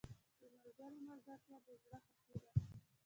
•د 0.39 0.41
ملګري 0.51 0.97
ملګرتیا 1.09 1.57
د 1.65 1.67
زړه 1.83 1.97
خوښي 2.05 2.37
ده. 2.43 2.51